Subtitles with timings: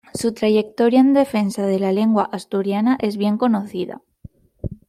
[0.15, 4.01] Su trayectoria en defensa de la lengua asturiana es bien conocida.